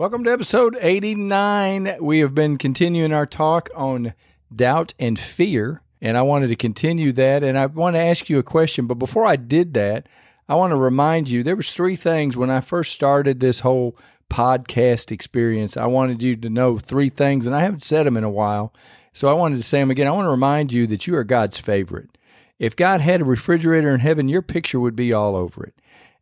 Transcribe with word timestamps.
Welcome 0.00 0.24
to 0.24 0.32
episode 0.32 0.78
89. 0.80 1.98
We 2.00 2.20
have 2.20 2.34
been 2.34 2.56
continuing 2.56 3.12
our 3.12 3.26
talk 3.26 3.68
on 3.74 4.14
doubt 4.50 4.94
and 4.98 5.18
fear, 5.18 5.82
and 6.00 6.16
I 6.16 6.22
wanted 6.22 6.46
to 6.48 6.56
continue 6.56 7.12
that. 7.12 7.44
And 7.44 7.58
I 7.58 7.66
want 7.66 7.96
to 7.96 8.00
ask 8.00 8.30
you 8.30 8.38
a 8.38 8.42
question, 8.42 8.86
but 8.86 8.94
before 8.94 9.26
I 9.26 9.36
did 9.36 9.74
that, 9.74 10.08
I 10.48 10.54
want 10.54 10.70
to 10.70 10.76
remind 10.76 11.28
you 11.28 11.42
there 11.42 11.54
was 11.54 11.74
three 11.74 11.96
things 11.96 12.34
when 12.34 12.48
I 12.48 12.62
first 12.62 12.92
started 12.92 13.40
this 13.40 13.60
whole 13.60 13.94
podcast 14.30 15.12
experience. 15.12 15.76
I 15.76 15.84
wanted 15.84 16.22
you 16.22 16.34
to 16.34 16.48
know 16.48 16.78
three 16.78 17.10
things, 17.10 17.44
and 17.44 17.54
I 17.54 17.60
haven't 17.60 17.82
said 17.82 18.06
them 18.06 18.16
in 18.16 18.24
a 18.24 18.30
while. 18.30 18.72
So 19.12 19.28
I 19.28 19.34
wanted 19.34 19.58
to 19.58 19.64
say 19.64 19.80
them 19.80 19.90
again. 19.90 20.06
I 20.06 20.12
want 20.12 20.24
to 20.24 20.30
remind 20.30 20.72
you 20.72 20.86
that 20.86 21.06
you 21.06 21.14
are 21.14 21.24
God's 21.24 21.58
favorite. 21.58 22.16
If 22.58 22.74
God 22.74 23.02
had 23.02 23.20
a 23.20 23.24
refrigerator 23.26 23.92
in 23.92 24.00
heaven, 24.00 24.30
your 24.30 24.40
picture 24.40 24.80
would 24.80 24.96
be 24.96 25.12
all 25.12 25.36
over 25.36 25.62
it. 25.62 25.74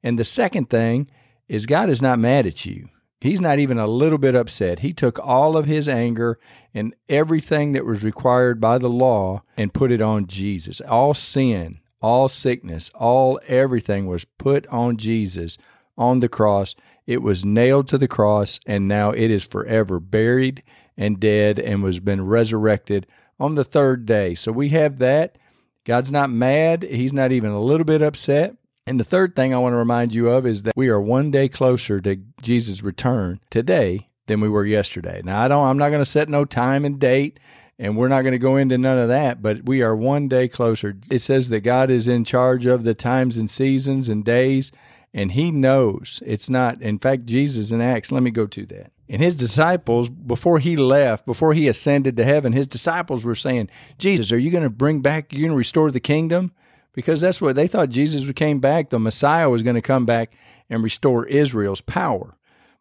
And 0.03 0.19
the 0.19 0.25
second 0.25 0.69
thing 0.69 1.09
is 1.47 1.65
God 1.65 1.89
is 1.89 2.03
not 2.03 2.19
mad 2.19 2.45
at 2.45 2.67
you. 2.67 2.89
He's 3.21 3.41
not 3.41 3.59
even 3.59 3.79
a 3.79 3.87
little 3.87 4.19
bit 4.19 4.37
upset. 4.37 4.81
He 4.81 4.93
took 4.93 5.19
all 5.19 5.57
of 5.57 5.67
his 5.67 5.89
anger 5.89 6.39
and 6.73 6.95
everything 7.09 7.73
that 7.73 7.85
was 7.85 8.05
required 8.05 8.61
by 8.61 8.79
the 8.79 8.91
law 8.91 9.43
and 9.57 9.75
put 9.75 9.91
it 9.91 10.01
on 10.01 10.27
Jesus. 10.27 10.81
All 10.83 11.15
sin, 11.15 11.81
all 12.01 12.29
sickness, 12.29 12.91
all 12.95 13.41
everything 13.49 14.07
was 14.07 14.25
put 14.25 14.67
on 14.69 14.97
Jesus 14.97 15.59
on 15.97 16.21
the 16.21 16.29
cross. 16.29 16.77
It 17.07 17.23
was 17.23 17.45
nailed 17.45 17.89
to 17.89 17.99
the 17.99 18.07
cross 18.07 18.61
and 18.67 18.87
now 18.87 19.11
it 19.11 19.31
is 19.31 19.43
forever 19.43 19.99
buried 19.99 20.63
and 20.97 21.19
dead 21.19 21.59
and 21.59 21.83
was 21.83 21.99
been 21.99 22.25
resurrected 22.25 23.07
on 23.41 23.57
the 23.57 23.65
third 23.65 24.07
day. 24.07 24.37
So 24.37 24.53
we 24.53 24.69
have 24.71 24.99
that. 24.99 25.39
God's 25.85 26.13
not 26.13 26.31
mad. 26.31 26.85
He's 26.85 27.13
not 27.13 27.33
even 27.33 27.51
a 27.51 27.63
little 27.63 27.85
bit 27.85 28.03
upset. 28.03 28.57
And 28.89 28.99
the 28.99 29.05
third 29.05 29.37
thing 29.37 29.53
I 29.53 29.59
want 29.59 29.75
to 29.75 29.77
remind 29.77 30.15
you 30.15 30.31
of 30.31 30.47
is 30.47 30.63
that 30.63 30.75
we 30.75 30.89
are 30.89 30.99
one 30.99 31.31
day 31.31 31.47
closer 31.47 32.01
to 32.01 32.17
Jesus' 32.41 32.83
return 32.83 33.39
today 33.51 34.09
than 34.29 34.41
we 34.41 34.49
were 34.49 34.65
yesterday. 34.65 35.21
Now 35.23 35.43
I 35.43 35.49
don't 35.49 35.67
I'm 35.67 35.77
not 35.77 35.91
going 35.91 36.01
to 36.03 36.11
set 36.11 36.31
no 36.31 36.47
time 36.47 36.87
and 36.87 36.99
date 36.99 37.39
and 37.79 37.99
we're 37.99 38.09
not 38.09 38.23
going 38.23 38.33
to 38.33 38.39
go 38.39 38.57
into 38.57 38.79
none 38.79 38.97
of 38.97 39.09
that, 39.09 39.43
but 39.43 39.67
we 39.67 39.83
are 39.83 39.95
one 39.95 40.27
day 40.27 40.49
closer. 40.49 40.97
It 41.11 41.19
says 41.19 41.51
that 41.51 41.61
God 41.61 41.91
is 41.91 42.09
in 42.09 42.25
charge 42.25 42.65
of 42.65 42.83
the 42.83 42.95
times 42.95 43.37
and 43.37 43.51
seasons 43.51 44.09
and 44.09 44.25
days 44.25 44.73
and 45.13 45.33
he 45.33 45.51
knows. 45.51 46.23
It's 46.25 46.49
not 46.49 46.81
in 46.81 46.99
fact 46.99 47.27
Jesus 47.27 47.71
in 47.71 47.83
Acts, 47.83 48.11
let 48.11 48.23
me 48.23 48.31
go 48.31 48.47
to 48.47 48.65
that. 48.67 48.93
And 49.07 49.21
his 49.21 49.37
disciples, 49.37 50.09
before 50.09 50.61
he 50.61 50.77
left, 50.77 51.27
before 51.27 51.53
he 51.53 51.69
ascended 51.69 52.17
to 52.17 52.25
heaven, 52.25 52.55
his 52.55 52.67
disciples 52.67 53.23
were 53.23 53.35
saying, 53.35 53.69
Jesus, 53.99 54.33
are 54.33 54.39
you 54.39 54.51
going 54.51 54.65
to 54.65 54.71
bring 54.71 55.01
back, 55.01 55.31
you're 55.31 55.43
going 55.43 55.53
to 55.53 55.59
restore 55.59 55.91
the 55.91 56.01
kingdom? 56.01 56.53
Because 56.99 57.21
that's 57.21 57.41
what 57.41 57.55
they 57.55 57.69
thought 57.69 57.91
Jesus 57.91 58.29
came 58.33 58.59
back, 58.59 58.91
the 58.91 58.99
Messiah 58.99 59.49
was 59.49 59.63
going 59.63 59.77
to 59.77 59.81
come 59.81 60.05
back 60.05 60.33
and 60.69 60.83
restore 60.83 61.25
Israel's 61.27 61.81
power. 61.81 62.37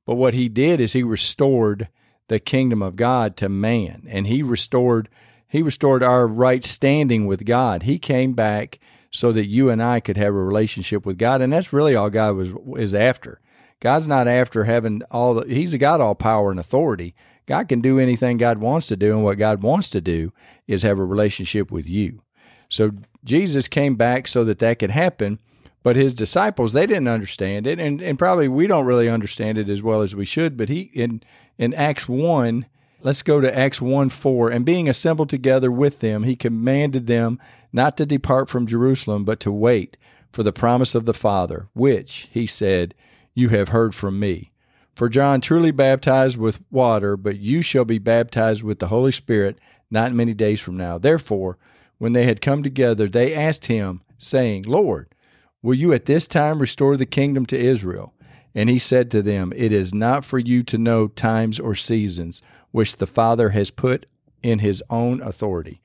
But 0.08 0.16
what 0.16 0.34
he 0.34 0.50
did 0.50 0.82
is 0.82 0.94
he 0.94 1.04
restored 1.04 1.88
the 2.28 2.40
kingdom 2.40 2.82
of 2.82 2.96
God 2.96 3.38
to 3.38 3.48
man, 3.48 4.08
and 4.10 4.26
he 4.26 4.42
restored 4.42 5.08
he 5.48 5.62
restored 5.62 6.02
our 6.02 6.26
right 6.26 6.66
standing 6.66 7.28
with 7.28 7.46
God. 7.46 7.84
He 7.84 8.00
came 8.00 8.34
back 8.34 8.80
so 9.12 9.32
that 9.34 9.46
you 9.46 9.70
and 9.70 9.84
I 9.84 10.00
could 10.00 10.18
have 10.18 10.34
a 10.34 10.44
relationship 10.44 11.06
with 11.06 11.20
God, 11.20 11.40
and 11.40 11.54
that's 11.54 11.72
really 11.72 11.96
all 11.96 12.10
God 12.10 12.38
was 12.38 12.54
is 12.76 12.96
after. 12.96 13.40
God's 13.82 14.08
not 14.08 14.28
after 14.28 14.64
having 14.64 15.04
all 15.12 15.36
the, 15.36 15.46
he's 15.46 15.76
got 15.76 16.02
all 16.02 16.16
power 16.16 16.50
and 16.50 16.60
authority. 16.60 17.14
God 17.46 17.70
can 17.70 17.82
do 17.82 18.00
anything 18.00 18.38
God 18.38 18.58
wants 18.58 18.88
to 18.88 18.96
do, 18.96 19.14
and 19.14 19.24
what 19.24 19.38
God 19.38 19.62
wants 19.62 19.92
to 19.92 20.02
do 20.02 20.34
is 20.66 20.82
have 20.82 20.98
a 20.98 21.06
relationship 21.06 21.70
with 21.70 21.88
you. 21.88 22.24
So 22.70 22.92
Jesus 23.24 23.68
came 23.68 23.96
back 23.96 24.28
so 24.28 24.44
that 24.46 24.60
that 24.60 24.80
could 24.80 24.92
happen, 24.92 25.40
but 25.84 25.96
his 25.96 26.14
disciples 26.14 26.74
they 26.74 26.86
didn't 26.86 27.08
understand 27.08 27.68
it, 27.68 27.80
and, 27.80 28.02
and 28.02 28.20
probably 28.20 28.48
we 28.48 28.68
don't 28.68 28.86
really 28.86 29.10
understand 29.10 29.58
it 29.58 29.70
as 29.70 29.82
well 29.82 30.02
as 30.02 30.16
we 30.16 30.26
should. 30.26 30.58
But 30.58 30.70
he 30.70 30.92
in 30.94 31.22
in 31.58 31.74
Acts 31.74 32.08
one, 32.08 32.66
let's 33.02 33.22
go 33.22 33.42
to 33.42 33.58
Acts 33.58 33.82
one 33.82 34.10
four, 34.10 34.50
and 34.50 34.66
being 34.66 34.90
assembled 34.90 35.30
together 35.30 35.72
with 35.72 36.00
them, 36.00 36.24
he 36.24 36.36
commanded 36.36 37.08
them 37.08 37.40
not 37.74 37.98
to 37.98 38.06
depart 38.06 38.50
from 38.50 38.68
Jerusalem, 38.68 39.24
but 39.26 39.40
to 39.42 39.52
wait 39.52 39.98
for 40.32 40.44
the 40.44 40.54
promise 40.54 40.96
of 40.96 41.06
the 41.06 41.14
Father, 41.14 41.68
which 41.74 42.30
he 42.32 42.46
said 42.46 42.94
you 43.34 43.50
have 43.50 43.70
heard 43.70 43.96
from 43.96 44.20
me. 44.20 44.52
For 44.96 45.10
John 45.10 45.42
truly 45.42 45.72
baptized 45.72 46.38
with 46.38 46.60
water, 46.72 47.16
but 47.16 47.38
you 47.38 47.62
shall 47.62 47.86
be 47.86 48.00
baptized 48.00 48.64
with 48.64 48.80
the 48.80 48.88
Holy 48.88 49.12
Spirit 49.12 49.60
not 49.92 50.12
many 50.12 50.34
days 50.34 50.60
from 50.60 50.76
now. 50.76 50.98
Therefore, 50.98 51.58
when 51.98 52.14
they 52.14 52.26
had 52.26 52.42
come 52.42 52.64
together, 52.64 53.08
they 53.08 53.34
asked 53.34 53.68
him, 53.68 54.02
saying, 54.18 54.64
Lord, 54.64 55.14
will 55.62 55.76
you 55.76 55.94
at 55.94 56.06
this 56.06 56.28
time 56.28 56.60
restore 56.60 56.98
the 56.98 57.06
kingdom 57.06 57.46
to 57.48 57.58
Israel? 57.58 58.14
And 58.56 58.70
he 58.70 58.80
said 58.80 59.12
to 59.12 59.22
them, 59.22 59.54
It 59.56 59.72
is 59.72 59.94
not 59.94 60.26
for 60.26 60.40
you 60.40 60.64
to 60.64 60.78
know 60.78 61.08
times 61.08 61.60
or 61.60 61.76
seasons 61.76 62.42
which 62.72 62.98
the 62.98 63.08
Father 63.08 63.50
has 63.50 63.70
put 63.70 64.06
in 64.42 64.60
his 64.60 64.84
own 64.90 65.22
authority. 65.22 65.82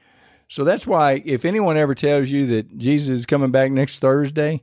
So 0.49 0.65
that's 0.65 0.87
why, 0.87 1.23
if 1.25 1.45
anyone 1.45 1.77
ever 1.77 1.95
tells 1.95 2.31
you 2.31 2.47
that 2.47 2.77
Jesus 2.79 3.21
is 3.21 3.27
coming 3.27 3.51
back 3.51 3.73
next 3.73 4.01
Thursday, 4.01 4.63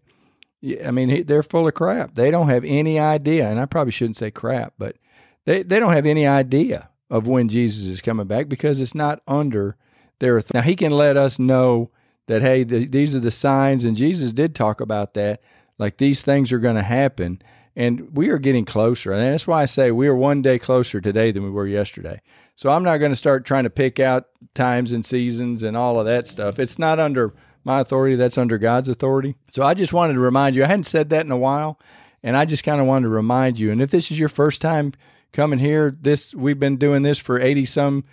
I 0.83 0.91
mean, 0.91 1.25
they're 1.25 1.43
full 1.43 1.67
of 1.67 1.73
crap. 1.73 2.15
They 2.15 2.31
don't 2.31 2.49
have 2.49 2.63
any 2.65 2.99
idea, 2.99 3.49
and 3.49 3.59
I 3.59 3.65
probably 3.65 3.91
shouldn't 3.91 4.17
say 4.17 4.29
crap, 4.29 4.73
but 4.77 4.97
they, 5.45 5.63
they 5.63 5.79
don't 5.79 5.93
have 5.93 6.05
any 6.05 6.27
idea 6.27 6.89
of 7.09 7.27
when 7.27 7.47
Jesus 7.47 7.87
is 7.87 8.01
coming 8.01 8.27
back 8.27 8.49
because 8.49 8.79
it's 8.79 8.93
not 8.93 9.21
under 9.27 9.77
their 10.19 10.37
authority. 10.37 10.57
Now, 10.57 10.69
he 10.69 10.75
can 10.75 10.91
let 10.91 11.17
us 11.17 11.39
know 11.39 11.91
that, 12.27 12.41
hey, 12.41 12.63
the, 12.63 12.85
these 12.85 13.15
are 13.15 13.19
the 13.19 13.31
signs, 13.31 13.83
and 13.83 13.97
Jesus 13.97 14.31
did 14.31 14.53
talk 14.53 14.81
about 14.81 15.15
that, 15.15 15.41
like 15.77 15.97
these 15.97 16.21
things 16.21 16.51
are 16.51 16.59
going 16.59 16.75
to 16.75 16.83
happen, 16.83 17.41
and 17.75 18.15
we 18.15 18.29
are 18.29 18.37
getting 18.37 18.65
closer. 18.65 19.11
And 19.11 19.21
that's 19.21 19.47
why 19.47 19.61
I 19.61 19.65
say 19.65 19.91
we 19.91 20.07
are 20.07 20.15
one 20.15 20.41
day 20.41 20.59
closer 20.59 21.01
today 21.01 21.31
than 21.31 21.43
we 21.43 21.49
were 21.49 21.67
yesterday. 21.67 22.21
So 22.55 22.69
I'm 22.69 22.83
not 22.83 22.97
going 22.97 23.11
to 23.11 23.15
start 23.15 23.45
trying 23.45 23.63
to 23.63 23.69
pick 23.69 23.99
out 23.99 24.27
times 24.53 24.91
and 24.91 25.05
seasons 25.05 25.63
and 25.63 25.77
all 25.77 25.99
of 25.99 26.05
that 26.05 26.27
stuff. 26.27 26.59
It's 26.59 26.77
not 26.77 26.99
under 26.99 27.33
my 27.63 27.79
authority, 27.79 28.15
that's 28.15 28.37
under 28.37 28.57
God's 28.57 28.89
authority. 28.89 29.35
So 29.51 29.63
I 29.63 29.73
just 29.73 29.93
wanted 29.93 30.13
to 30.13 30.19
remind 30.19 30.55
you, 30.55 30.63
I 30.63 30.67
hadn't 30.67 30.85
said 30.85 31.09
that 31.09 31.25
in 31.25 31.31
a 31.31 31.37
while, 31.37 31.79
and 32.21 32.35
I 32.35 32.45
just 32.45 32.63
kind 32.63 32.81
of 32.81 32.87
wanted 32.87 33.03
to 33.03 33.09
remind 33.09 33.59
you. 33.59 33.71
And 33.71 33.81
if 33.81 33.91
this 33.91 34.11
is 34.11 34.19
your 34.19 34.29
first 34.29 34.61
time 34.61 34.93
coming 35.31 35.59
here, 35.59 35.95
this 35.99 36.35
we've 36.35 36.59
been 36.59 36.77
doing 36.77 37.03
this 37.03 37.17
for 37.17 37.39
80 37.39 37.65
some 37.65 38.03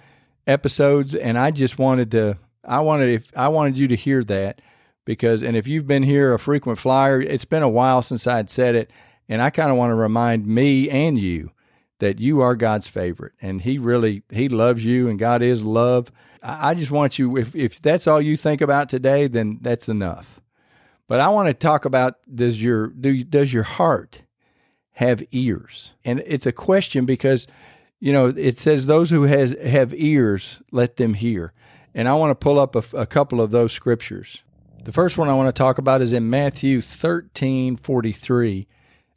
episodes 0.47 1.15
and 1.15 1.39
I 1.39 1.51
just 1.51 1.79
wanted 1.79 2.11
to 2.13 2.39
I 2.65 2.81
wanted 2.81 3.09
if 3.09 3.31
I 3.37 3.49
wanted 3.49 3.79
you 3.79 3.89
to 3.89 3.97
hear 3.97 4.23
that 4.25 4.61
because 5.05 5.43
and 5.43 5.57
if 5.57 5.67
you've 5.67 5.87
been 5.87 6.03
here 6.03 6.33
a 6.33 6.39
frequent 6.39 6.79
flyer, 6.79 7.21
it's 7.21 7.45
been 7.45 7.63
a 7.63 7.69
while 7.69 8.03
since 8.03 8.27
I'd 8.27 8.51
said 8.51 8.75
it 8.75 8.91
and 9.29 9.43
I 9.43 9.51
kind 9.51 9.71
of 9.71 9.77
want 9.77 9.91
to 9.91 9.95
remind 9.95 10.47
me 10.47 10.89
and 10.91 11.19
you 11.19 11.51
that 11.99 12.21
you 12.21 12.41
are 12.41 12.55
God's 12.55 12.89
favorite 12.89 13.33
and 13.41 13.63
he 13.63 13.79
really 13.79 14.23
he 14.31 14.49
loves 14.49 14.85
you 14.85 15.09
and 15.09 15.19
God 15.19 15.43
is 15.43 15.63
love. 15.63 16.13
I 16.43 16.75
just 16.75 16.91
want 16.91 17.19
you 17.19 17.37
if 17.37 17.55
if 17.55 17.81
that's 17.81 18.07
all 18.07 18.21
you 18.21 18.37
think 18.37 18.61
about 18.61 18.89
today, 18.89 19.27
then 19.27 19.59
that's 19.63 19.89
enough. 19.89 20.41
But 21.09 21.21
I 21.21 21.29
want 21.29 21.49
to 21.49 21.55
talk 21.55 21.85
about 21.85 22.17
does 22.33 22.61
your 22.61 22.89
do 22.89 23.25
does 23.25 23.53
your 23.53 23.63
heart 23.63 24.23
have 24.93 25.23
ears? 25.31 25.93
And 26.05 26.23
it's 26.27 26.47
a 26.47 26.53
question 26.53 27.05
because 27.05 27.47
you 28.01 28.13
know 28.13 28.27
it 28.29 28.59
says 28.59 28.87
those 28.87 29.11
who 29.11 29.23
has 29.25 29.55
have 29.63 29.95
ears 29.95 30.61
let 30.71 30.97
them 30.97 31.15
hear. 31.15 31.53
And 31.95 32.09
I 32.09 32.15
want 32.15 32.31
to 32.31 32.35
pull 32.35 32.59
up 32.59 32.77
a, 32.77 32.85
a 32.95 33.07
couple 33.07 33.41
of 33.41 33.51
those 33.51 33.73
scriptures. 33.73 34.43
The 34.85 34.93
first 34.93 35.17
one 35.17 35.29
I 35.29 35.35
want 35.35 35.49
to 35.49 35.59
talk 35.59 35.79
about 35.79 36.03
is 36.03 36.13
in 36.13 36.31
Matthew 36.31 36.81
13 36.81 37.77
43. 37.77 38.69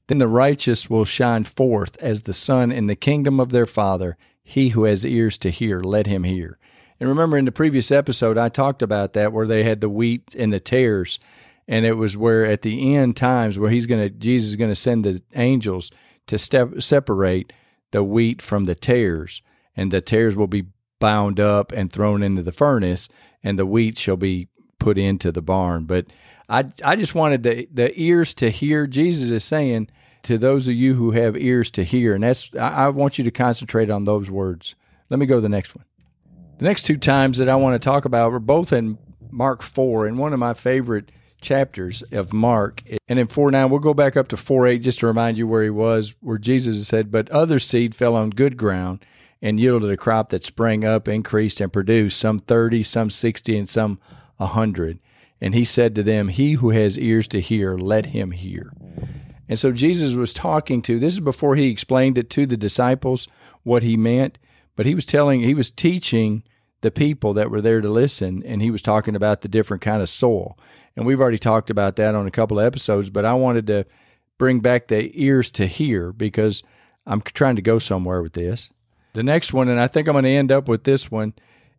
Then 0.07 0.18
the 0.18 0.27
righteous 0.27 0.89
will 0.89 1.06
shine 1.06 1.44
forth 1.44 1.95
as 2.01 2.21
the 2.21 2.33
sun 2.33 2.71
in 2.71 2.88
the 2.88 2.95
kingdom 2.95 3.39
of 3.39 3.51
their 3.51 3.68
Father. 3.68 4.18
He 4.42 4.69
who 4.69 4.86
has 4.86 5.06
ears 5.06 5.38
to 5.39 5.51
hear, 5.51 5.81
let 5.81 6.07
him 6.07 6.24
hear. 6.24 6.57
And 7.00 7.07
remember 7.07 7.38
in 7.38 7.45
the 7.45 7.51
previous 7.51 7.92
episode, 7.92 8.38
I 8.38 8.50
talked 8.50 8.81
about 8.81 9.13
that 9.13 9.31
where 9.31 9.45
they 9.45 9.63
had 9.63 9.80
the 9.80 9.89
wheat 9.89 10.33
and 10.36 10.51
the 10.51 10.59
tares. 10.59 11.19
And 11.68 11.86
it 11.86 11.94
was 11.94 12.18
where 12.18 12.45
at 12.45 12.63
the 12.63 12.95
end 12.95 13.15
times 13.15 13.59
where 13.59 13.69
he's 13.69 13.86
going 13.86 14.01
to, 14.01 14.09
Jesus 14.09 14.50
is 14.50 14.56
going 14.56 14.71
to 14.71 14.75
send 14.75 15.06
the 15.06 15.21
angels 15.36 15.92
to 16.25 16.39
step, 16.39 16.81
separate 16.81 17.54
the 17.91 18.03
wheat 18.03 18.41
from 18.41 18.65
the 18.65 18.75
tares. 18.75 19.41
And 19.75 19.91
the 19.91 20.01
tares 20.01 20.36
will 20.36 20.47
be 20.47 20.65
bound 21.00 21.39
up 21.39 21.71
and 21.71 21.91
thrown 21.91 22.21
into 22.21 22.44
the 22.44 22.51
furnace, 22.51 23.07
and 23.44 23.57
the 23.57 23.65
wheat 23.65 23.97
shall 23.97 24.18
be 24.18 24.50
put 24.77 24.97
into 24.97 25.31
the 25.31 25.41
barn. 25.41 25.86
But 25.86 26.07
I, 26.50 26.65
I 26.83 26.95
just 26.95 27.15
wanted 27.15 27.44
the, 27.44 27.68
the 27.71 27.91
ears 28.00 28.33
to 28.36 28.50
hear. 28.50 28.88
Jesus 28.88 29.30
is 29.30 29.44
saying 29.44 29.89
to 30.24 30.38
those 30.38 30.68
of 30.68 30.74
you 30.74 30.95
who 30.95 31.12
have 31.12 31.38
ears 31.38 31.71
to 31.71 31.83
hear, 31.83 32.13
and 32.13 32.24
that's 32.24 32.50
I, 32.56 32.69
I 32.86 32.89
want 32.89 33.18
you 33.18 33.24
to 33.24 33.31
concentrate 33.31 33.89
on 33.89 34.06
those 34.06 34.30
words 34.30 34.75
Let 35.09 35.19
me 35.19 35.25
go 35.25 35.35
to 35.35 35.42
the 35.42 35.50
next 35.50 35.75
one. 35.75 35.85
The 36.57 36.65
next 36.65 36.83
two 36.83 36.97
times 36.97 37.38
that 37.38 37.47
I 37.47 37.56
want 37.56 37.81
to 37.81 37.85
talk 37.85 38.03
about 38.03 38.33
are 38.33 38.39
both 38.39 38.74
in 38.74 38.97
Mark 39.30 39.62
4, 39.62 40.07
and 40.07 40.18
one 40.18 40.33
of 40.33 40.39
my 40.39 40.53
favorite 40.53 41.12
chapters 41.41 42.03
of 42.12 42.33
Mark. 42.33 42.83
And 43.07 43.19
in 43.19 43.27
4 43.27 43.51
9, 43.51 43.69
we'll 43.69 43.80
go 43.80 43.94
back 43.94 44.18
up 44.18 44.27
to 44.30 44.38
4 44.38 44.68
8 44.68 44.80
just 44.80 45.00
to 45.00 45.07
remind 45.07 45.38
you 45.38 45.47
where 45.47 45.63
he 45.63 45.69
was, 45.69 46.15
where 46.21 46.38
Jesus 46.38 46.88
said, 46.88 47.12
But 47.12 47.30
other 47.30 47.59
seed 47.59 47.95
fell 47.95 48.15
on 48.15 48.30
good 48.30 48.57
ground 48.57 49.06
and 49.41 49.59
yielded 49.59 49.89
a 49.89 49.97
crop 49.97 50.30
that 50.30 50.44
sprang 50.44 50.83
up, 50.83 51.07
increased, 51.07 51.62
and 51.62 51.71
produced 51.71 52.19
some 52.19 52.39
30, 52.39 52.83
some 52.83 53.09
60, 53.09 53.57
and 53.57 53.69
some 53.69 54.00
a 54.39 54.45
100. 54.45 55.00
And 55.41 55.56
he 55.56 55.63
said 55.63 55.95
to 55.95 56.03
them, 56.03 56.27
He 56.27 56.53
who 56.53 56.71
has 56.71 57.00
ears 57.00 57.27
to 57.30 57.39
hear, 57.39 57.77
let 57.77 58.07
him 58.07 58.31
hear. 58.31 58.74
And 59.47 59.57
so 59.57 59.71
Jesus 59.71 60.13
was 60.13 60.33
talking 60.33 60.81
to, 60.83 61.00
this 61.00 61.13
is 61.13 61.19
before 61.19 61.56
he 61.56 61.69
explained 61.69 62.18
it 62.18 62.30
to 62.31 62.45
the 62.45 62.57
disciples 62.57 63.27
what 63.63 63.83
he 63.83 63.97
meant, 63.97 64.38
but 64.75 64.85
he 64.85 64.95
was 64.95 65.06
telling, 65.06 65.42
he 65.42 65.53
was 65.53 65.71
teaching 65.71 66.44
the 66.81 66.92
people 66.92 67.33
that 67.33 67.50
were 67.50 67.62
there 67.62 67.81
to 67.81 67.89
listen, 67.89 68.44
and 68.45 68.62
he 68.62 68.71
was 68.71 68.81
talking 68.81 69.15
about 69.15 69.42
the 69.42 69.47
different 69.47 69.81
kind 69.81 70.01
of 70.01 70.09
soil. 70.09 70.57
And 71.00 71.07
we've 71.07 71.22
already 71.22 71.40
talked 71.40 71.69
about 71.69 71.96
that 71.96 72.13
on 72.13 72.28
a 72.28 72.31
couple 72.31 72.60
of 72.60 72.66
episodes, 72.66 73.10
but 73.10 73.24
I 73.24 73.34
wanted 73.34 73.66
to 73.68 73.86
bring 74.38 74.60
back 74.60 74.90
the 74.90 75.10
ears 75.13 75.50
to 75.51 75.66
hear 75.66 76.12
because 76.12 76.62
I'm 77.07 77.22
trying 77.22 77.56
to 77.56 77.62
go 77.62 77.80
somewhere 77.80 78.22
with 78.22 78.34
this. 78.34 78.69
The 79.13 79.24
next 79.24 79.54
one, 79.54 79.69
and 79.69 79.80
I 79.80 79.88
think 79.88 80.10
I'm 80.10 80.16
going 80.16 80.25
to 80.25 80.30
end 80.30 80.51
up 80.51 80.68
with 80.68 80.84
this 80.84 81.10
one, 81.10 81.36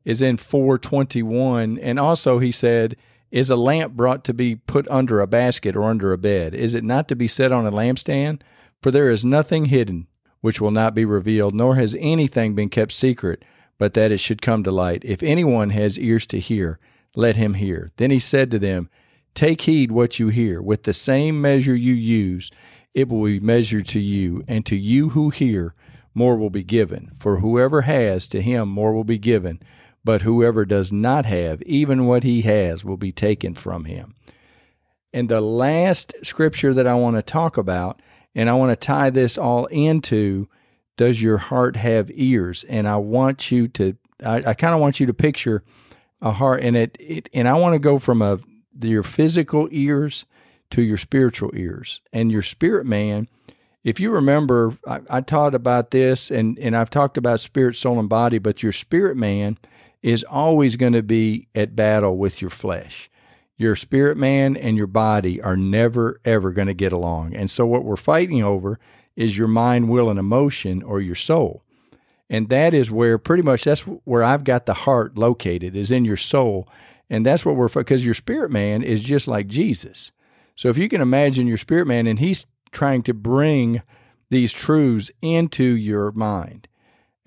is 0.07 0.23
in 0.23 0.39
421. 0.39 1.79
And 1.81 2.01
also, 2.01 2.39
he 2.39 2.51
said, 2.51 2.97
Is 3.31 3.51
a 3.51 3.57
lamp 3.57 3.93
brought 3.93 4.25
to 4.25 4.33
be 4.33 4.57
put 4.57 4.89
under 4.89 5.21
a 5.21 5.27
basket 5.27 5.77
or 5.77 5.83
under 5.83 6.15
a 6.15 6.19
bed? 6.19 6.55
Is 6.55 6.73
it 6.73 6.83
not 6.83 7.07
to 7.09 7.15
be 7.15 7.29
set 7.29 7.53
on 7.53 7.67
a 7.67 7.71
lampstand? 7.71 8.41
For 8.81 8.91
there 8.91 9.11
is 9.11 9.23
nothing 9.23 9.67
hidden 9.67 10.07
which 10.41 10.63
will 10.63 10.71
not 10.71 10.95
be 10.95 11.05
revealed, 11.05 11.55
nor 11.55 11.75
has 11.75 11.95
anything 12.01 12.55
been 12.55 12.71
kept 12.71 12.93
secret, 12.93 13.45
but 13.77 13.93
that 13.93 14.13
it 14.13 14.19
should 14.21 14.41
come 14.41 14.65
to 14.65 14.71
light. 14.71 15.05
If 15.05 15.23
anyone 15.23 15.69
has 15.69 15.99
ears 15.99 16.27
to 16.29 16.41
hear, 16.41 16.79
let 17.15 17.37
him 17.37 17.53
hear. 17.53 17.91
Then 17.99 18.11
he 18.11 18.19
said 18.19 18.51
to 18.53 18.59
them, 18.59 18.89
Take 19.35 19.63
heed 19.63 19.93
what 19.93 20.19
you 20.19 20.29
hear. 20.29 20.61
With 20.61 20.83
the 20.83 20.93
same 20.93 21.41
measure 21.41 21.75
you 21.75 21.95
use, 21.95 22.51
it 22.95 23.09
will 23.09 23.25
be 23.25 23.41
measured 23.41 23.87
to 23.89 24.01
you, 24.01 24.43
and 24.49 24.67
to 24.67 24.77
you 24.77 25.11
who 25.11 25.31
hear, 25.31 25.75
more 26.15 26.37
will 26.37 26.51
be 26.51 26.65
given. 26.65 27.13
For 27.19 27.39
whoever 27.39 27.83
has, 27.83 28.27
to 28.29 28.43
him 28.43 28.69
more 28.69 28.93
will 28.93 29.05
be 29.05 29.19
given. 29.19 29.61
But 30.05 30.23
whoever 30.23 30.65
does 30.65 30.91
not 30.91 31.27
have, 31.27 31.63
even 31.63 32.07
what 32.07 32.25
he 32.25 32.43
has, 32.43 32.85
will 32.85 32.97
be 32.97 33.13
taken 33.13 33.55
from 33.55 33.85
him. 33.85 34.15
And 35.13 35.29
the 35.29 35.41
last 35.41 36.15
scripture 36.23 36.73
that 36.75 36.87
I 36.87 36.95
want 36.95 37.17
to 37.17 37.23
talk 37.23 37.57
about, 37.57 38.01
and 38.35 38.49
I 38.49 38.55
want 38.55 38.71
to 38.71 38.77
tie 38.77 39.11
this 39.11 39.37
all 39.37 39.67
into 39.67 40.49
does 40.97 41.23
your 41.23 41.39
heart 41.39 41.77
have 41.77 42.11
ears? 42.13 42.65
And 42.69 42.87
I 42.87 42.97
want 42.97 43.51
you 43.51 43.69
to, 43.69 43.97
I, 44.25 44.37
I 44.49 44.55
kind 44.55 44.75
of 44.75 44.81
want 44.81 45.01
you 45.01 45.07
to 45.07 45.15
picture 45.15 45.65
a 46.21 46.33
heart, 46.33 46.61
and 46.63 46.77
it, 46.77 46.97
it 47.01 47.29
and 47.33 47.49
I 47.49 47.55
want 47.55 47.75
to 47.75 47.79
go 47.79 47.99
from 47.99 48.21
a 48.21 48.39
your 48.89 49.03
physical 49.03 49.69
ears 49.71 50.25
to 50.71 50.83
your 50.83 50.97
spiritual 50.97 51.51
ears. 51.55 52.01
And 52.13 52.31
your 52.31 52.43
spirit 52.43 52.87
man, 52.87 53.29
if 53.83 53.99
you 53.99 54.11
remember, 54.11 54.77
I, 54.87 55.01
I, 55.09 55.21
taught 55.21 55.55
about 55.55 55.91
this 55.91 56.31
and, 56.31 56.59
and 56.59 56.77
I've 56.77 56.91
talked 56.91 57.17
about 57.17 57.41
spirit, 57.41 57.77
soul, 57.77 57.99
and 57.99 58.09
body, 58.09 58.39
but 58.39 58.63
your 58.63 58.73
spirit 58.73 59.17
man 59.17 59.59
is 60.03 60.25
always 60.25 60.77
going 60.77 60.93
to 60.93 61.03
be 61.03 61.49
at 61.55 61.77
battle 61.77 62.17
with 62.17 62.41
your 62.41 62.51
flesh. 62.51 63.11
Your 63.57 63.77
spirit 63.77 64.17
man 64.17 64.57
and 64.57 64.77
your 64.77 64.87
body 64.87 65.41
are 65.43 65.57
never, 65.57 66.21
ever 66.25 66.51
going 66.51 66.69
to 66.69 66.75
get 66.75 66.93
along. 66.93 67.35
And 67.35 67.51
so, 67.51 67.67
what 67.67 67.85
we're 67.85 67.97
fighting 67.97 68.43
over 68.43 68.79
is 69.17 69.37
your 69.37 69.49
mind, 69.49 69.91
will, 69.91 70.09
and 70.09 70.19
emotion 70.19 70.83
or 70.83 71.01
your 71.01 71.15
soul. 71.15 71.63
And 72.31 72.49
that 72.49 72.73
is 72.73 72.91
where 72.91 73.19
pretty 73.19 73.43
much 73.43 73.65
that's 73.65 73.83
where 73.83 74.23
I've 74.23 74.45
got 74.45 74.65
the 74.65 74.73
heart 74.73 75.19
located, 75.19 75.77
is 75.77 75.91
in 75.91 76.07
your 76.07 76.17
soul. 76.17 76.69
And 77.11 77.27
that's 77.27 77.45
what 77.45 77.57
we're, 77.57 77.69
because 77.69 78.05
your 78.05 78.15
spirit 78.15 78.53
man 78.53 78.83
is 78.83 79.01
just 79.01 79.27
like 79.27 79.49
Jesus. 79.49 80.13
So 80.55 80.69
if 80.69 80.79
you 80.79 80.89
can 80.89 81.01
imagine 81.01 81.49
your 81.49 81.59
spirit 81.59 81.87
man 81.87 82.07
and 82.07 82.21
he's 82.21 82.47
trying 82.71 83.03
to 83.03 83.15
bring 83.15 83.83
these 84.31 84.53
truths 84.53 85.11
into 85.21 85.65
your 85.65 86.13
mind. 86.13 86.69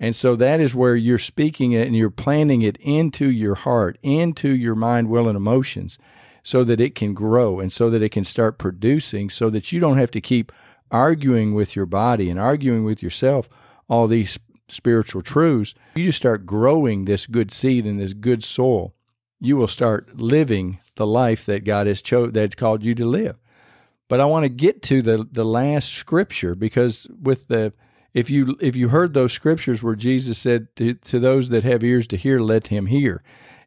And 0.00 0.16
so 0.16 0.34
that 0.36 0.58
is 0.58 0.74
where 0.74 0.96
you're 0.96 1.18
speaking 1.18 1.72
it 1.72 1.86
and 1.86 1.94
you're 1.94 2.10
planting 2.10 2.62
it 2.62 2.78
into 2.78 3.30
your 3.30 3.54
heart, 3.54 3.98
into 4.02 4.48
your 4.48 4.74
mind, 4.74 5.08
will, 5.08 5.28
and 5.28 5.36
emotions 5.36 5.98
so 6.42 6.64
that 6.64 6.80
it 6.80 6.94
can 6.94 7.14
grow 7.14 7.60
and 7.60 7.72
so 7.72 7.90
that 7.90 8.02
it 8.02 8.10
can 8.10 8.24
start 8.24 8.58
producing 8.58 9.30
so 9.30 9.50
that 9.50 9.70
you 9.70 9.80
don't 9.80 9.98
have 9.98 10.10
to 10.10 10.20
keep 10.20 10.50
arguing 10.90 11.54
with 11.54 11.76
your 11.76 11.86
body 11.86 12.30
and 12.30 12.40
arguing 12.40 12.84
with 12.84 13.02
yourself 13.02 13.48
all 13.88 14.06
these 14.06 14.38
spiritual 14.68 15.22
truths. 15.22 15.74
You 15.94 16.04
just 16.04 16.18
start 16.18 16.46
growing 16.46 17.04
this 17.04 17.26
good 17.26 17.52
seed 17.52 17.86
in 17.86 17.98
this 17.98 18.14
good 18.14 18.42
soil 18.42 18.93
you 19.44 19.56
will 19.56 19.68
start 19.68 20.16
living 20.16 20.78
the 20.96 21.06
life 21.06 21.44
that 21.46 21.64
God 21.64 21.86
has 21.86 22.00
cho- 22.00 22.30
that's 22.30 22.54
called 22.54 22.84
you 22.84 22.94
to 22.94 23.04
live. 23.04 23.36
But 24.08 24.20
I 24.20 24.26
want 24.26 24.44
to 24.44 24.48
get 24.48 24.82
to 24.82 25.02
the 25.02 25.26
the 25.30 25.44
last 25.44 25.92
scripture 25.92 26.54
because 26.54 27.06
with 27.20 27.48
the 27.48 27.72
if 28.12 28.30
you 28.30 28.56
if 28.60 28.76
you 28.76 28.88
heard 28.88 29.12
those 29.12 29.32
scriptures 29.32 29.82
where 29.82 29.96
Jesus 29.96 30.38
said 30.38 30.68
to, 30.76 30.94
to 30.94 31.18
those 31.18 31.48
that 31.48 31.64
have 31.64 31.82
ears 31.82 32.06
to 32.08 32.16
hear, 32.16 32.38
let 32.38 32.68
him 32.68 32.86
hear, 32.86 33.22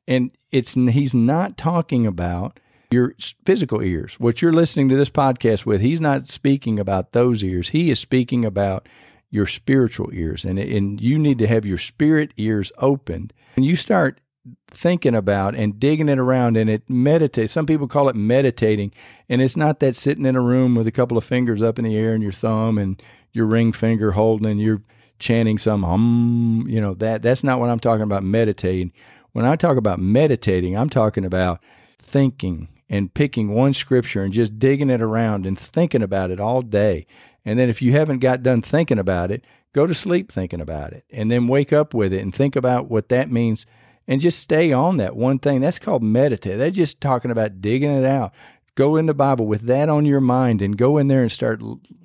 and 0.07 0.31
it's 0.51 0.73
he's 0.75 1.13
not 1.13 1.57
talking 1.57 2.07
about 2.07 2.59
your 2.89 3.13
physical 3.45 3.81
ears, 3.81 4.15
what 4.19 4.41
you're 4.41 4.53
listening 4.53 4.87
to 4.89 4.95
this 4.95 5.09
podcast 5.09 5.65
with. 5.65 5.81
He's 5.81 5.99
not 5.99 6.29
speaking 6.29 6.79
about 6.79 7.11
those 7.11 7.43
ears. 7.43 7.69
He 7.69 7.91
is 7.91 7.99
speaking 7.99 8.45
about 8.45 8.87
your 9.29 9.47
spiritual 9.47 10.09
ears, 10.13 10.45
and 10.45 10.57
and 10.57 11.01
you 11.01 11.19
need 11.19 11.39
to 11.39 11.47
have 11.47 11.65
your 11.65 11.77
spirit 11.77 12.31
ears 12.37 12.71
opened, 12.77 13.33
and 13.55 13.65
you 13.65 13.75
start 13.75 14.21
thinking 14.69 15.15
about 15.15 15.55
and 15.55 15.79
digging 15.79 16.09
it 16.09 16.19
around 16.19 16.57
and 16.57 16.69
it 16.69 16.89
meditate 16.89 17.49
some 17.49 17.65
people 17.65 17.87
call 17.87 18.09
it 18.09 18.15
meditating 18.15 18.91
and 19.29 19.41
it's 19.41 19.57
not 19.57 19.79
that 19.79 19.95
sitting 19.95 20.25
in 20.25 20.35
a 20.35 20.41
room 20.41 20.75
with 20.75 20.85
a 20.85 20.91
couple 20.91 21.17
of 21.17 21.23
fingers 21.23 21.61
up 21.61 21.79
in 21.79 21.85
the 21.85 21.95
air 21.95 22.13
and 22.13 22.21
your 22.21 22.31
thumb 22.31 22.77
and 22.77 23.01
your 23.31 23.45
ring 23.45 23.71
finger 23.71 24.11
holding 24.11 24.47
and 24.47 24.61
you're 24.61 24.81
chanting 25.19 25.57
some 25.57 25.83
hum 25.83 26.65
you 26.67 26.81
know 26.81 26.93
that 26.93 27.21
that's 27.21 27.43
not 27.43 27.59
what 27.59 27.69
I'm 27.69 27.79
talking 27.79 28.03
about 28.03 28.23
meditating. 28.23 28.91
When 29.31 29.45
I 29.45 29.55
talk 29.55 29.77
about 29.77 29.99
meditating 29.99 30.77
I'm 30.77 30.89
talking 30.89 31.25
about 31.25 31.59
thinking 31.99 32.67
and 32.89 33.13
picking 33.13 33.53
one 33.53 33.73
scripture 33.73 34.21
and 34.21 34.33
just 34.33 34.59
digging 34.59 34.89
it 34.89 35.01
around 35.01 35.45
and 35.45 35.59
thinking 35.59 36.01
about 36.01 36.31
it 36.31 36.39
all 36.39 36.61
day. 36.61 37.05
And 37.43 37.59
then 37.59 37.69
if 37.69 37.81
you 37.81 37.91
haven't 37.91 38.19
got 38.19 38.43
done 38.43 38.61
thinking 38.61 38.99
about 38.99 39.31
it 39.31 39.45
go 39.73 39.85
to 39.85 39.93
sleep 39.93 40.31
thinking 40.31 40.61
about 40.61 40.91
it 40.91 41.05
and 41.11 41.29
then 41.29 41.47
wake 41.47 41.71
up 41.71 41.93
with 41.93 42.11
it 42.11 42.21
and 42.21 42.33
think 42.33 42.55
about 42.55 42.89
what 42.89 43.09
that 43.09 43.29
means 43.29 43.65
and 44.07 44.21
just 44.21 44.39
stay 44.39 44.71
on 44.71 44.97
that 44.97 45.15
one 45.15 45.39
thing. 45.39 45.61
That's 45.61 45.79
called 45.79 46.01
meditate. 46.01 46.57
They're 46.57 46.71
just 46.71 47.01
talking 47.01 47.31
about 47.31 47.61
digging 47.61 47.91
it 47.91 48.05
out. 48.05 48.33
Go 48.75 48.95
in 48.95 49.07
the 49.07 49.13
Bible 49.13 49.47
with 49.47 49.63
that 49.63 49.89
on 49.89 50.05
your 50.05 50.21
mind 50.21 50.61
and 50.61 50.77
go 50.77 50.97
in 50.97 51.07
there 51.07 51.21
and 51.23 51.31
start 51.31 51.61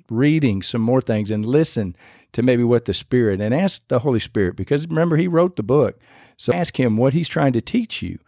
reading 0.09 0.61
some 0.61 0.81
more 0.81 1.01
things 1.01 1.29
and 1.29 1.45
listen 1.45 1.95
to 2.33 2.41
maybe 2.41 2.63
what 2.63 2.85
the 2.85 2.93
Spirit 2.93 3.39
and 3.39 3.53
ask 3.53 3.81
the 3.87 3.99
Holy 3.99 4.19
Spirit 4.19 4.55
because 4.55 4.87
remember, 4.87 5.17
He 5.17 5.27
wrote 5.27 5.55
the 5.55 5.63
book. 5.63 5.99
So 6.35 6.51
ask 6.51 6.79
Him 6.79 6.97
what 6.97 7.13
He's 7.13 7.27
trying 7.27 7.53
to 7.53 7.61
teach 7.61 8.01
you 8.01 8.19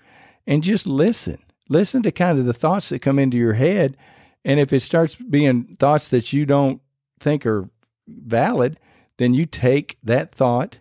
and 0.47 0.63
just 0.63 0.85
listen. 0.87 1.39
Listen 1.67 2.03
to 2.03 2.11
kind 2.11 2.37
of 2.37 2.45
the 2.45 2.53
thoughts 2.53 2.89
that 2.89 3.01
come 3.01 3.17
into 3.17 3.37
your 3.37 3.53
head. 3.53 3.97
And 4.43 4.59
if 4.59 4.71
it 4.71 4.81
starts 4.81 5.15
being 5.15 5.75
thoughts 5.79 6.07
that 6.09 6.31
you 6.31 6.45
don't 6.45 6.81
think 7.19 7.45
are 7.47 7.69
valid, 8.07 8.79
then 9.17 9.33
you 9.33 9.47
take 9.47 9.97
that 10.03 10.33
thought 10.35 10.77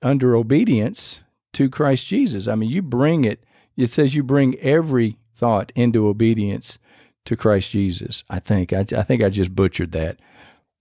under 0.00 0.36
obedience 0.36 1.20
to 1.54 1.68
Christ 1.68 2.06
Jesus. 2.06 2.48
I 2.48 2.54
mean, 2.54 2.70
you 2.70 2.82
bring 2.82 3.24
it, 3.24 3.44
it 3.76 3.90
says 3.90 4.14
you 4.14 4.22
bring 4.22 4.56
every 4.58 5.18
thought 5.34 5.72
into 5.74 6.08
obedience 6.08 6.78
to 7.24 7.36
Christ 7.36 7.70
Jesus. 7.70 8.24
I 8.28 8.40
think. 8.40 8.72
I, 8.72 8.80
I 8.80 9.02
think 9.02 9.22
I 9.22 9.28
just 9.28 9.54
butchered 9.54 9.92
that. 9.92 10.18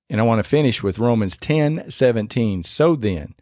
And 0.10 0.22
I 0.22 0.24
want 0.24 0.40
to 0.40 0.50
finish 0.50 0.82
with 0.82 1.00
Romans 1.00 1.38
10 1.38 1.90
17. 1.90 2.64
So 2.64 2.96
then, 2.96 3.36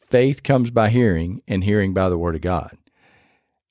faith 0.00 0.42
comes 0.42 0.70
by 0.70 0.90
hearing, 0.90 1.42
and 1.48 1.64
hearing 1.64 1.94
by 1.94 2.08
the 2.08 2.18
word 2.18 2.34
of 2.34 2.42
God. 2.42 2.76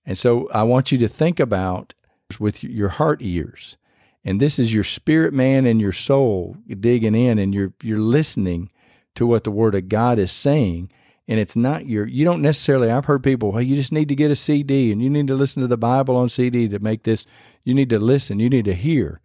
And 0.06 0.18
so 0.18 0.50
I 0.52 0.64
want 0.64 0.92
you 0.92 0.98
to 1.00 1.08
think 1.08 1.40
about 1.40 1.94
with 2.40 2.64
your 2.64 2.90
heart 2.90 3.22
ears. 3.22 3.78
And 4.24 4.42
this 4.42 4.60
is 4.60 4.74
your 4.74 4.84
spirit 4.84 5.34
man 5.34 5.66
and 5.66 5.80
your 5.80 5.92
soul 5.92 6.58
digging 6.68 7.16
in 7.16 7.40
and 7.40 7.54
you're 7.54 7.74
you're 7.82 8.00
listening 8.00 8.72
to 9.16 9.26
what 9.26 9.44
the 9.44 9.52
word 9.52 9.76
of 9.76 9.90
God 9.90 10.20
is 10.20 10.32
saying 10.32 10.92
and 11.30 11.40
it's 11.40 11.56
not 11.56 11.86
your 11.86 12.06
you 12.06 12.26
don't 12.26 12.42
necessarily 12.42 12.92
i've 12.92 13.06
heard 13.06 13.24
people 13.24 13.54
well 13.54 13.62
you 13.62 13.76
just 13.78 13.94
need 13.94 14.10
to 14.10 14.16
get 14.16 14.32
a 14.32 14.36
cd 14.36 14.92
and 14.92 15.02
you 15.02 15.10
need 15.10 15.28
to 15.28 15.36
listen 15.36 15.62
to 15.62 15.68
the 15.68 15.78
bible 15.78 16.18
on 16.18 16.28
cd 16.28 16.68
to 16.68 16.80
make 16.80 17.04
this 17.04 17.26
you 17.64 17.74
need 17.74 17.90
to 17.90 18.00
listen 18.00 18.40
you 18.40 18.50
need 18.50 18.66
to 18.66 18.74
hear. 18.74 19.22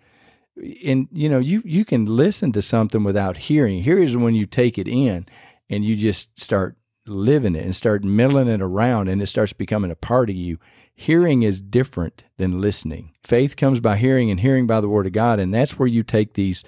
And 0.84 1.08
you 1.10 1.28
know 1.28 1.38
you 1.38 1.62
you 1.64 1.84
can 1.84 2.04
listen 2.04 2.52
to 2.52 2.62
something 2.62 3.02
without 3.02 3.38
hearing. 3.38 3.82
Here 3.82 3.98
is 3.98 4.16
when 4.16 4.34
you 4.34 4.46
take 4.46 4.78
it 4.78 4.86
in 4.86 5.26
and 5.68 5.84
you 5.84 5.96
just 5.96 6.38
start 6.40 6.76
living 7.06 7.56
it 7.56 7.64
and 7.64 7.74
start 7.74 8.04
milling 8.04 8.48
it 8.48 8.62
around 8.62 9.08
and 9.08 9.20
it 9.20 9.26
starts 9.26 9.52
becoming 9.52 9.90
a 9.90 9.96
part 9.96 10.30
of 10.30 10.36
you. 10.36 10.58
Hearing 10.94 11.42
is 11.42 11.60
different 11.60 12.22
than 12.36 12.60
listening. 12.60 13.14
Faith 13.24 13.56
comes 13.56 13.80
by 13.80 13.96
hearing 13.96 14.30
and 14.30 14.40
hearing 14.40 14.66
by 14.66 14.80
the 14.80 14.88
word 14.88 15.06
of 15.06 15.12
god 15.12 15.40
and 15.40 15.52
that's 15.52 15.78
where 15.78 15.88
you 15.88 16.02
take 16.02 16.34
these 16.34 16.62